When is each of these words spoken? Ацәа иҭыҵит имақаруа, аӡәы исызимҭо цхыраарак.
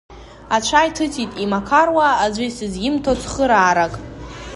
Ацәа 0.55 0.87
иҭыҵит 0.87 1.31
имақаруа, 1.43 2.07
аӡәы 2.23 2.45
исызимҭо 2.47 3.13
цхыраарак. 3.21 3.93